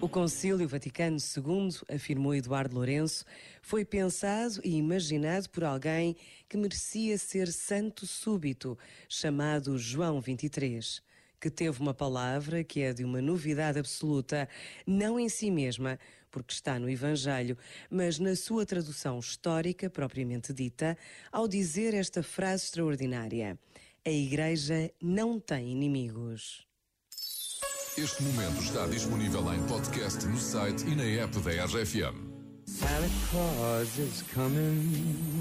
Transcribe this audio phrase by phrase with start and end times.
[0.00, 3.26] O Concílio Vaticano II, afirmou Eduardo Lourenço,
[3.60, 6.16] foi pensado e imaginado por alguém
[6.48, 11.02] que merecia ser santo súbito, chamado João 23,
[11.38, 14.48] que teve uma palavra que é de uma novidade absoluta,
[14.86, 15.98] não em si mesma,
[16.30, 17.58] porque está no Evangelho,
[17.90, 20.96] mas na sua tradução histórica propriamente dita,
[21.30, 23.58] ao dizer esta frase extraordinária:
[24.04, 26.66] A Igreja não tem inimigos.
[27.96, 32.32] Este momento está disponível em podcast no site e na app da RFM.
[32.66, 35.40] Santa Claus is coming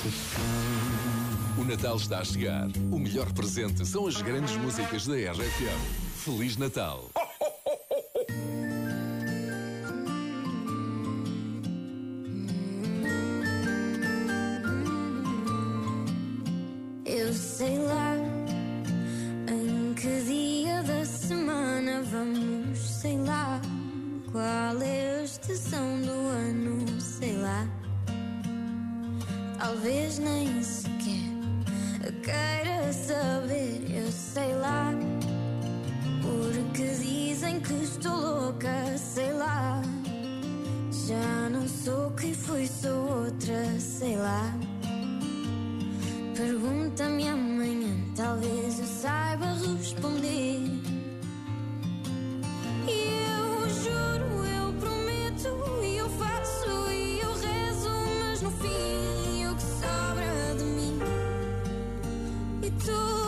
[0.00, 1.62] to town.
[1.62, 2.68] O Natal está a chegar.
[2.90, 6.24] O melhor presente são as grandes músicas da RFM.
[6.24, 7.10] Feliz Natal!
[25.52, 27.66] Estação do ano, sei lá.
[29.58, 30.98] Talvez nem sequer
[32.22, 34.92] queira saber, eu sei lá.
[36.22, 39.80] Porque dizem que estou louca, sei lá.
[41.06, 44.54] Já não sou quem fui, sou outra, sei lá.
[46.36, 47.37] Pergunta-me amanhã,
[62.68, 63.27] E tu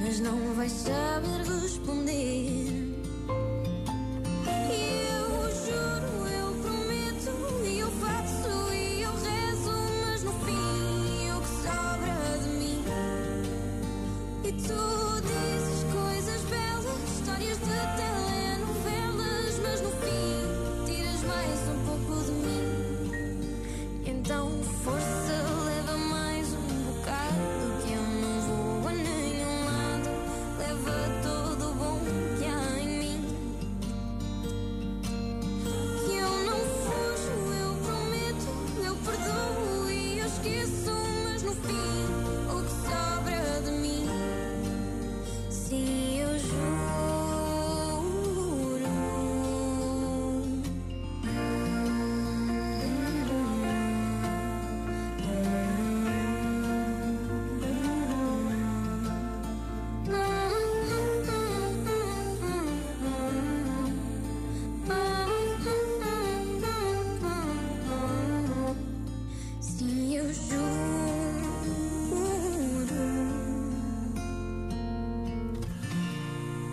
[0.00, 2.79] mas não vais saber responder.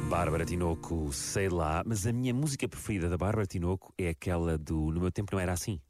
[0.09, 4.89] Bárbara Tinoco, sei lá, mas a minha música preferida da Bárbara Tinoco é aquela do
[4.91, 5.81] No Meu Tempo Não Era Assim.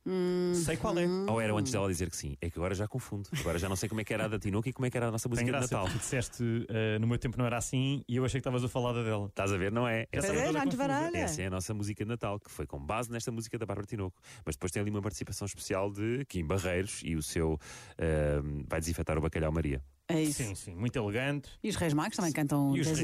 [0.55, 1.05] Sei qual é.
[1.29, 2.35] Ou era antes dela dizer que sim?
[2.41, 3.29] É que agora já confundo.
[3.39, 4.97] Agora já não sei como é que era a da Tinoco e como é que
[4.97, 5.85] era a nossa Tem música de graça, Natal.
[5.85, 8.63] porque tu disseste eh, no meu tempo não era assim e eu achei que estavas
[8.63, 9.27] a falar da dela.
[9.27, 9.71] Estás a ver?
[9.71, 10.07] Não é?
[10.11, 11.17] Essa, é, baralha.
[11.19, 13.85] essa é a nossa música de Natal, que foi com base nesta música da Bárbara
[13.85, 14.19] Tinoco.
[14.43, 17.59] Mas depois tem ali uma participação especial de Kim Barreiros e o seu
[17.97, 19.81] eh, Vai Desinfetar o Bacalhau Maria.
[20.09, 20.41] É isso.
[20.41, 21.49] Sim, sim, muito elegante.
[21.61, 23.01] E os Reis Magos também cantam E exato.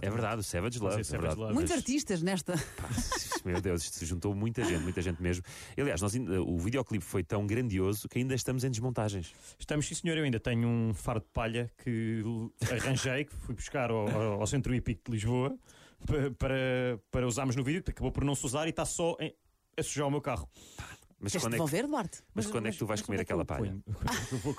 [0.00, 0.96] É verdade, o Savage Love.
[0.96, 1.36] Mas é Savage.
[1.36, 1.52] Love.
[1.52, 2.54] Muitos Mas- artistas nesta.
[2.56, 2.88] Pá,
[3.44, 5.44] Meu Deus, isto se juntou muita gente, muita gente mesmo.
[5.76, 9.32] Aliás, nós, o videoclipe foi tão grandioso que ainda estamos em desmontagens.
[9.58, 12.22] Estamos, sim senhor, eu ainda tenho um faro de palha que
[12.70, 14.08] arranjei, que fui buscar ao,
[14.40, 15.54] ao- Centro Hípico de Lisboa
[16.06, 19.16] pa- para, para usarmos no vídeo, que acabou por não se usar e está só
[19.20, 19.34] em-
[19.76, 20.48] a sujar o meu carro.
[21.24, 22.18] Mas Queres quando é que, Duarte?
[22.34, 23.60] mas quando é que tu vais Mas comer onde aquela palha?
[23.70, 23.84] ponho?
[24.32, 24.52] Eu vou